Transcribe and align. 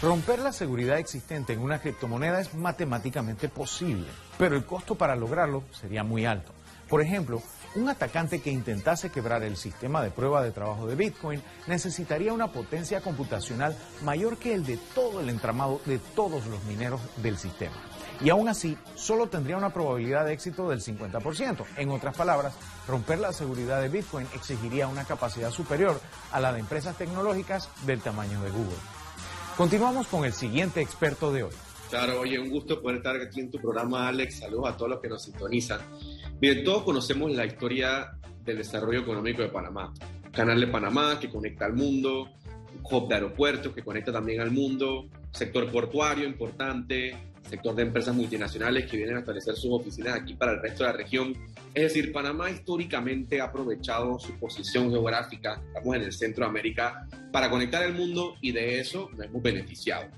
Romper 0.00 0.38
la 0.38 0.52
seguridad 0.52 0.98
existente 0.98 1.52
en 1.52 1.58
una 1.58 1.80
criptomoneda 1.80 2.40
es 2.40 2.54
matemáticamente 2.54 3.48
posible, 3.48 4.06
pero 4.38 4.54
el 4.54 4.64
costo 4.64 4.94
para 4.94 5.16
lograrlo 5.16 5.64
sería 5.72 6.04
muy 6.04 6.24
alto. 6.24 6.52
Por 6.88 7.02
ejemplo, 7.02 7.42
un 7.74 7.88
atacante 7.88 8.40
que 8.40 8.52
intentase 8.52 9.10
quebrar 9.10 9.42
el 9.42 9.56
sistema 9.56 10.00
de 10.00 10.12
prueba 10.12 10.44
de 10.44 10.52
trabajo 10.52 10.86
de 10.86 10.94
Bitcoin 10.94 11.42
necesitaría 11.66 12.32
una 12.32 12.52
potencia 12.52 13.00
computacional 13.00 13.76
mayor 14.04 14.36
que 14.36 14.54
el 14.54 14.64
de 14.64 14.76
todo 14.94 15.20
el 15.20 15.30
entramado 15.30 15.80
de 15.84 15.98
todos 15.98 16.46
los 16.46 16.62
mineros 16.64 17.00
del 17.16 17.36
sistema. 17.36 17.76
Y 18.20 18.30
aún 18.30 18.48
así, 18.48 18.78
solo 18.94 19.28
tendría 19.28 19.56
una 19.56 19.72
probabilidad 19.72 20.26
de 20.26 20.32
éxito 20.32 20.70
del 20.70 20.80
50%. 20.80 21.64
En 21.76 21.90
otras 21.90 22.16
palabras, 22.16 22.54
romper 22.86 23.18
la 23.18 23.32
seguridad 23.32 23.82
de 23.82 23.88
Bitcoin 23.88 24.28
exigiría 24.32 24.86
una 24.86 25.04
capacidad 25.04 25.50
superior 25.50 26.00
a 26.30 26.38
la 26.38 26.52
de 26.52 26.60
empresas 26.60 26.96
tecnológicas 26.96 27.68
del 27.84 28.00
tamaño 28.00 28.40
de 28.42 28.50
Google. 28.50 28.97
Continuamos 29.58 30.06
con 30.06 30.24
el 30.24 30.32
siguiente 30.32 30.80
experto 30.80 31.32
de 31.32 31.42
hoy. 31.42 31.50
Claro, 31.90 32.20
oye, 32.20 32.38
un 32.38 32.48
gusto 32.48 32.80
poder 32.80 32.98
estar 32.98 33.16
aquí 33.16 33.40
en 33.40 33.50
tu 33.50 33.58
programa, 33.58 34.06
Alex. 34.06 34.38
Saludos 34.38 34.68
a 34.68 34.76
todos 34.76 34.88
los 34.88 35.00
que 35.00 35.08
nos 35.08 35.24
sintonizan. 35.24 35.80
Bien, 36.38 36.62
todos 36.62 36.84
conocemos 36.84 37.32
la 37.32 37.44
historia 37.44 38.12
del 38.44 38.58
desarrollo 38.58 39.00
económico 39.00 39.42
de 39.42 39.48
Panamá. 39.48 39.92
Canal 40.30 40.60
de 40.60 40.68
Panamá 40.68 41.18
que 41.18 41.28
conecta 41.28 41.64
al 41.64 41.72
mundo, 41.72 42.30
hub 42.88 43.08
de 43.08 43.16
aeropuertos 43.16 43.74
que 43.74 43.82
conecta 43.82 44.12
también 44.12 44.40
al 44.40 44.52
mundo, 44.52 45.08
sector 45.32 45.70
portuario 45.70 46.26
importante, 46.26 47.16
sector 47.48 47.74
de 47.74 47.82
empresas 47.82 48.14
multinacionales 48.14 48.90
que 48.90 48.96
vienen 48.96 49.16
a 49.16 49.20
establecer 49.20 49.56
sus 49.56 49.72
oficinas 49.72 50.14
aquí 50.14 50.34
para 50.34 50.52
el 50.52 50.60
resto 50.60 50.84
de 50.84 50.90
la 50.90 50.96
región. 50.96 51.34
Es 51.74 51.84
decir, 51.84 52.12
Panamá 52.12 52.50
históricamente 52.50 53.40
ha 53.40 53.44
aprovechado 53.44 54.18
su 54.18 54.32
posición 54.38 54.90
geográfica, 54.90 55.60
estamos 55.68 55.96
en 55.96 56.02
el 56.02 56.12
centro 56.12 56.44
de 56.44 56.50
América, 56.50 57.06
para 57.32 57.50
conectar 57.50 57.82
el 57.82 57.94
mundo 57.94 58.36
y 58.40 58.52
de 58.52 58.80
eso 58.80 59.08
nos 59.16 59.26
hemos 59.26 59.42
beneficiado. 59.42 60.08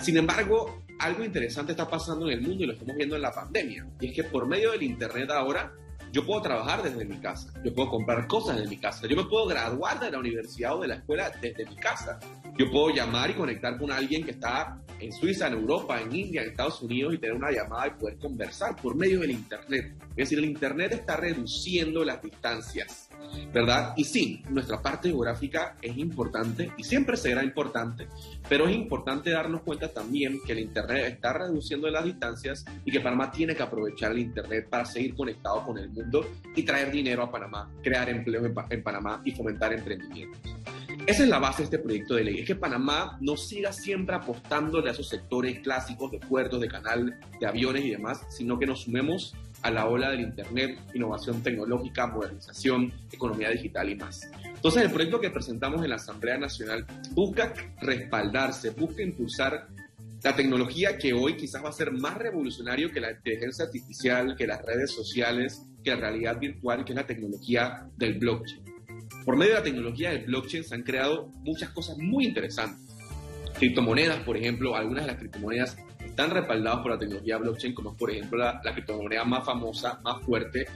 Sin 0.00 0.16
embargo, 0.16 0.82
algo 0.98 1.24
interesante 1.24 1.72
está 1.72 1.88
pasando 1.88 2.30
en 2.30 2.38
el 2.38 2.40
mundo 2.42 2.64
y 2.64 2.66
lo 2.66 2.72
estamos 2.72 2.96
viendo 2.96 3.16
en 3.16 3.22
la 3.22 3.32
pandemia, 3.32 3.86
y 4.00 4.08
es 4.08 4.14
que 4.14 4.24
por 4.24 4.46
medio 4.46 4.72
del 4.72 4.82
Internet 4.82 5.30
ahora 5.30 5.72
yo 6.12 6.26
puedo 6.26 6.42
trabajar 6.42 6.82
desde 6.82 7.04
mi 7.04 7.18
casa, 7.18 7.52
yo 7.64 7.74
puedo 7.74 7.90
comprar 7.90 8.26
cosas 8.26 8.56
desde 8.56 8.68
mi 8.68 8.76
casa, 8.76 9.06
yo 9.06 9.16
me 9.16 9.24
puedo 9.24 9.46
graduar 9.46 10.00
de 10.00 10.10
la 10.10 10.18
universidad 10.18 10.76
o 10.76 10.80
de 10.80 10.88
la 10.88 10.94
escuela 10.96 11.30
desde 11.40 11.64
mi 11.66 11.76
casa, 11.76 12.18
yo 12.56 12.70
puedo 12.70 12.90
llamar 12.90 13.30
y 13.30 13.34
conectar 13.34 13.78
con 13.78 13.92
alguien 13.92 14.24
que 14.24 14.32
está 14.32 14.78
en 15.00 15.12
Suiza, 15.12 15.48
en 15.48 15.54
Europa, 15.54 16.00
en 16.00 16.14
India, 16.14 16.42
en 16.42 16.50
Estados 16.50 16.82
Unidos 16.82 17.14
y 17.14 17.18
tener 17.18 17.36
una 17.36 17.50
llamada 17.50 17.88
y 17.88 17.90
poder 18.00 18.18
conversar 18.18 18.76
por 18.76 18.94
medio 18.94 19.20
del 19.20 19.30
Internet. 19.30 19.94
Es 20.10 20.16
decir, 20.16 20.38
el 20.38 20.44
Internet 20.44 20.92
está 20.92 21.16
reduciendo 21.16 22.04
las 22.04 22.22
distancias, 22.22 23.08
¿verdad? 23.52 23.94
Y 23.96 24.04
sí, 24.04 24.42
nuestra 24.50 24.82
parte 24.82 25.08
geográfica 25.08 25.76
es 25.80 25.96
importante 25.96 26.72
y 26.76 26.84
siempre 26.84 27.16
será 27.16 27.42
importante, 27.42 28.08
pero 28.48 28.68
es 28.68 28.74
importante 28.74 29.30
darnos 29.30 29.62
cuenta 29.62 29.88
también 29.88 30.38
que 30.46 30.52
el 30.52 30.60
Internet 30.60 31.06
está 31.06 31.32
reduciendo 31.32 31.88
las 31.88 32.04
distancias 32.04 32.64
y 32.84 32.90
que 32.90 33.00
Panamá 33.00 33.30
tiene 33.30 33.54
que 33.54 33.62
aprovechar 33.62 34.12
el 34.12 34.18
Internet 34.18 34.68
para 34.68 34.84
seguir 34.84 35.14
conectado 35.14 35.64
con 35.64 35.78
el 35.78 35.88
mundo 35.88 36.26
y 36.54 36.62
traer 36.62 36.90
dinero 36.90 37.22
a 37.22 37.30
Panamá, 37.30 37.70
crear 37.82 38.08
empleo 38.08 38.44
en, 38.44 38.82
Panamá 38.82 39.22
y 39.24 39.32
fomentar 39.32 39.72
emprendimiento. 39.72 40.38
Esa 41.06 41.22
es 41.22 41.28
la 41.28 41.38
base 41.38 41.58
de 41.58 41.64
este 41.64 41.78
proyecto 41.78 42.14
de 42.14 42.24
ley, 42.24 42.40
es 42.40 42.46
que 42.46 42.54
Panamá 42.54 43.18
no 43.20 43.36
siga 43.36 43.72
siempre 43.72 44.14
apostándole 44.14 44.90
a 44.90 44.92
esos 44.92 45.08
sectores 45.08 45.58
clásicos 45.60 46.10
de 46.12 46.18
puertos, 46.20 46.60
de 46.60 46.68
canal, 46.68 47.18
de 47.40 47.46
aviones 47.46 47.84
y 47.84 47.90
demás, 47.90 48.20
sino 48.28 48.58
que 48.58 48.66
nos 48.66 48.82
sumemos 48.82 49.34
a 49.62 49.70
la 49.70 49.86
ola 49.86 50.10
del 50.10 50.20
Internet, 50.20 50.78
innovación 50.94 51.42
tecnológica, 51.42 52.06
modernización, 52.06 52.92
economía 53.10 53.50
digital 53.50 53.88
y 53.90 53.96
más. 53.96 54.30
Entonces, 54.44 54.82
el 54.82 54.90
proyecto 54.90 55.20
que 55.20 55.30
presentamos 55.30 55.82
en 55.82 55.90
la 55.90 55.96
Asamblea 55.96 56.38
Nacional 56.38 56.86
busca 57.12 57.52
respaldarse, 57.80 58.70
busca 58.70 59.02
impulsar 59.02 59.68
la 60.22 60.36
tecnología 60.36 60.98
que 60.98 61.14
hoy 61.14 61.36
quizás 61.36 61.64
va 61.64 61.70
a 61.70 61.72
ser 61.72 61.92
más 61.92 62.18
revolucionario 62.18 62.90
que 62.90 63.00
la 63.00 63.12
inteligencia 63.12 63.64
artificial, 63.64 64.36
que 64.36 64.46
las 64.46 64.62
redes 64.62 64.90
sociales, 64.90 65.62
que 65.82 65.90
la 65.90 65.96
realidad 65.96 66.38
virtual, 66.38 66.84
que 66.84 66.92
es 66.92 66.96
la 66.96 67.06
tecnología 67.06 67.88
del 67.96 68.18
blockchain. 68.18 68.69
Por 69.24 69.36
medio 69.36 69.52
de 69.52 69.58
la 69.58 69.64
tecnología 69.64 70.10
del 70.10 70.24
blockchain 70.24 70.64
se 70.64 70.74
han 70.74 70.82
creado 70.82 71.30
muchas 71.44 71.70
cosas 71.70 71.98
muy 71.98 72.24
interesantes. 72.24 72.96
Criptomonedas, 73.58 74.20
por 74.20 74.36
ejemplo, 74.36 74.74
algunas 74.74 75.04
de 75.04 75.12
las 75.12 75.18
criptomonedas 75.18 75.76
están 76.04 76.30
respaldadas 76.30 76.80
por 76.80 76.92
la 76.92 76.98
tecnología 76.98 77.36
blockchain, 77.36 77.74
como 77.74 77.90
es, 77.90 77.96
por 77.96 78.10
ejemplo, 78.10 78.38
la, 78.38 78.60
criptomoneda 78.72 79.24
más 79.24 79.44
famosa, 79.44 80.00
más 80.02 80.22
fuerte, 80.22 80.66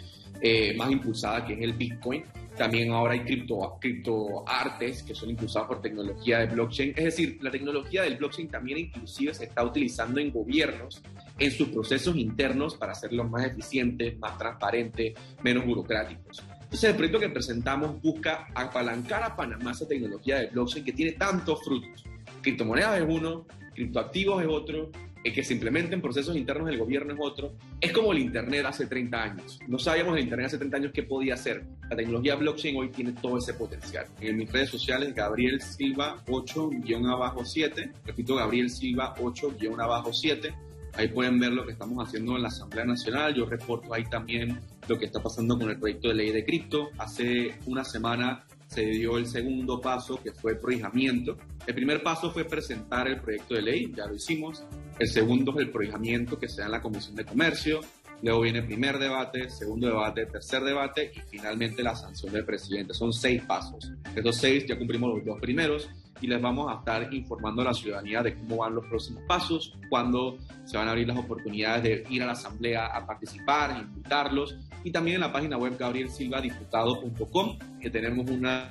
eh, 0.40 0.74
más 0.76 0.90
impulsada, 0.90 1.46
que 1.46 1.54
es 1.54 1.60
el 1.60 1.72
Bitcoin. 1.72 2.24
También 2.56 2.92
ahora 2.92 3.14
hay 3.14 3.20
cripto, 3.20 3.78
criptoartes 3.80 5.02
que 5.02 5.14
son 5.14 5.30
impulsadas 5.30 5.66
por 5.66 5.82
tecnología 5.82 6.40
de 6.40 6.46
blockchain. 6.46 6.90
Es 6.90 7.04
decir, 7.04 7.38
la 7.40 7.50
tecnología 7.50 8.02
del 8.02 8.16
blockchain 8.16 8.48
también 8.48 8.78
inclusive 8.78 9.34
se 9.34 9.44
está 9.44 9.64
utilizando 9.64 10.20
en 10.20 10.30
gobiernos 10.30 11.02
en 11.38 11.50
sus 11.50 11.68
procesos 11.68 12.14
internos 12.16 12.76
para 12.76 12.92
hacerlos 12.92 13.28
más 13.28 13.44
eficientes, 13.44 14.16
más 14.18 14.38
transparentes, 14.38 15.14
menos 15.42 15.64
burocráticos. 15.66 16.44
Entonces, 16.74 16.90
el 16.90 16.96
proyecto 16.96 17.20
que 17.20 17.28
presentamos 17.28 18.02
busca 18.02 18.48
apalancar 18.52 19.22
a 19.22 19.36
Panamá 19.36 19.70
esa 19.70 19.86
tecnología 19.86 20.38
de 20.40 20.48
blockchain 20.48 20.84
que 20.84 20.92
tiene 20.92 21.12
tantos 21.12 21.62
frutos. 21.62 22.02
Criptomonedas 22.42 23.00
es 23.00 23.06
uno, 23.08 23.46
criptoactivos 23.76 24.42
es 24.42 24.48
otro, 24.48 24.90
el 25.22 25.32
que 25.32 25.44
se 25.44 25.54
implementen 25.54 26.02
procesos 26.02 26.34
internos 26.34 26.66
del 26.66 26.78
gobierno 26.78 27.14
es 27.14 27.20
otro. 27.22 27.54
Es 27.80 27.92
como 27.92 28.12
el 28.12 28.18
Internet 28.18 28.66
hace 28.66 28.88
30 28.88 29.22
años. 29.22 29.60
No 29.68 29.78
sabíamos 29.78 30.16
el 30.16 30.24
Internet 30.24 30.48
hace 30.48 30.58
30 30.58 30.76
años 30.76 30.92
qué 30.92 31.04
podía 31.04 31.34
hacer. 31.34 31.64
La 31.88 31.94
tecnología 31.94 32.34
blockchain 32.34 32.76
hoy 32.76 32.88
tiene 32.88 33.12
todo 33.12 33.38
ese 33.38 33.54
potencial. 33.54 34.06
En 34.20 34.36
mis 34.36 34.50
redes 34.50 34.70
sociales, 34.70 35.14
Gabriel 35.14 35.60
Silva 35.60 36.24
8-7. 36.26 37.92
Repito, 38.04 38.34
Gabriel 38.34 38.68
Silva 38.68 39.14
8-7. 39.14 40.52
Ahí 40.96 41.08
pueden 41.08 41.40
ver 41.40 41.52
lo 41.52 41.66
que 41.66 41.72
estamos 41.72 42.06
haciendo 42.06 42.36
en 42.36 42.42
la 42.42 42.48
Asamblea 42.48 42.84
Nacional. 42.84 43.34
Yo 43.34 43.46
reporto 43.46 43.92
ahí 43.92 44.04
también 44.04 44.60
lo 44.86 44.98
que 44.98 45.06
está 45.06 45.20
pasando 45.20 45.58
con 45.58 45.68
el 45.68 45.78
proyecto 45.78 46.08
de 46.08 46.14
ley 46.14 46.30
de 46.30 46.44
cripto. 46.44 46.90
Hace 46.98 47.58
una 47.66 47.84
semana 47.84 48.44
se 48.68 48.86
dio 48.86 49.18
el 49.18 49.26
segundo 49.26 49.80
paso, 49.80 50.22
que 50.22 50.32
fue 50.32 50.52
el 50.52 50.58
prohijamiento. 50.58 51.36
El 51.66 51.74
primer 51.74 52.02
paso 52.02 52.30
fue 52.30 52.44
presentar 52.44 53.08
el 53.08 53.20
proyecto 53.20 53.54
de 53.54 53.62
ley, 53.62 53.92
ya 53.94 54.06
lo 54.06 54.14
hicimos. 54.14 54.64
El 54.98 55.08
segundo 55.08 55.52
es 55.52 55.66
el 55.66 55.70
prohijamiento 55.70 56.38
que 56.38 56.48
se 56.48 56.60
da 56.60 56.66
en 56.66 56.72
la 56.72 56.82
Comisión 56.82 57.16
de 57.16 57.24
Comercio. 57.24 57.80
Luego 58.22 58.42
viene 58.42 58.60
el 58.60 58.66
primer 58.66 58.98
debate, 58.98 59.50
segundo 59.50 59.88
debate, 59.88 60.26
tercer 60.26 60.62
debate 60.62 61.12
y 61.14 61.20
finalmente 61.28 61.82
la 61.82 61.96
sanción 61.96 62.32
del 62.32 62.44
presidente. 62.44 62.94
Son 62.94 63.12
seis 63.12 63.42
pasos. 63.42 63.92
Estos 64.14 64.36
seis 64.36 64.64
ya 64.66 64.78
cumplimos 64.78 65.16
los 65.16 65.24
dos 65.24 65.40
primeros 65.40 65.90
y 66.20 66.26
les 66.26 66.40
vamos 66.40 66.70
a 66.72 66.78
estar 66.78 67.12
informando 67.12 67.62
a 67.62 67.66
la 67.66 67.74
ciudadanía 67.74 68.22
de 68.22 68.34
cómo 68.34 68.58
van 68.58 68.74
los 68.74 68.86
próximos 68.86 69.22
pasos, 69.26 69.76
cuándo 69.88 70.38
se 70.64 70.76
van 70.76 70.88
a 70.88 70.92
abrir 70.92 71.08
las 71.08 71.18
oportunidades 71.18 71.82
de 71.82 72.06
ir 72.10 72.22
a 72.22 72.26
la 72.26 72.32
asamblea 72.32 72.86
a 72.86 73.06
participar, 73.06 73.76
invitarlos 73.78 74.56
y 74.82 74.90
también 74.90 75.16
en 75.16 75.20
la 75.22 75.32
página 75.32 75.56
web 75.56 75.76
gabrielsilvadiputado.com 75.78 77.58
que 77.80 77.90
tenemos 77.90 78.30
una, 78.30 78.70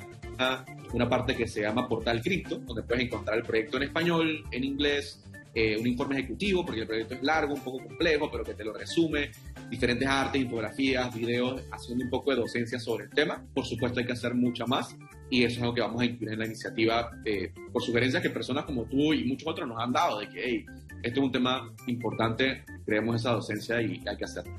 una 0.94 1.10
parte 1.10 1.36
que 1.36 1.48
se 1.48 1.62
llama 1.62 1.88
Portal 1.88 2.22
Cripto, 2.22 2.58
donde 2.58 2.84
puedes 2.84 3.06
encontrar 3.06 3.38
el 3.38 3.44
proyecto 3.44 3.78
en 3.78 3.84
español, 3.84 4.44
en 4.52 4.64
inglés, 4.64 5.24
eh, 5.56 5.78
un 5.80 5.86
informe 5.86 6.18
ejecutivo, 6.18 6.66
porque 6.66 6.82
el 6.82 6.88
proyecto 6.88 7.14
es 7.14 7.22
largo, 7.22 7.54
un 7.54 7.62
poco 7.62 7.84
complejo, 7.84 8.30
pero 8.32 8.44
que 8.44 8.56
te 8.56 8.64
lo 8.64 8.74
resume, 8.74 9.32
diferentes 9.70 10.08
artes, 10.08 10.42
infografías, 10.42 11.14
videos, 11.14 11.62
haciendo 11.72 12.06
un 12.06 12.10
poco 12.10 12.32
de 12.32 12.38
docencia 12.38 12.80
sobre 12.80 13.06
el 13.06 13.12
tema. 13.12 13.46
Por 13.54 13.66
supuesto 13.66 14.00
hay 14.00 14.06
que 14.08 14.14
hacer 14.14 14.34
mucha 14.34 14.66
más 14.66 14.96
y 15.30 15.44
eso 15.44 15.58
es 15.58 15.62
algo 15.62 15.74
que 15.74 15.82
vamos 15.82 16.02
a 16.02 16.06
incluir 16.06 16.34
en 16.34 16.40
la 16.40 16.46
iniciativa 16.46 17.12
eh, 17.26 17.52
por 17.72 17.82
sugerencias 17.82 18.22
que 18.22 18.30
personas 18.30 18.66
como 18.66 18.86
tú 18.86 19.14
y 19.14 19.24
muchos 19.24 19.48
otros 19.48 19.68
nos 19.68 19.80
han 19.80 19.92
dado 19.92 20.20
de 20.20 20.30
que, 20.30 20.42
hey, 20.44 20.66
esto 21.02 21.20
es 21.20 21.26
un 21.26 21.32
tema 21.32 21.74
importante, 21.88 22.64
creemos 22.86 23.18
esa 23.18 23.32
docencia 23.32 23.82
y 23.82 24.02
hay 24.08 24.18
que 24.18 24.26
hacerlo. 24.26 24.54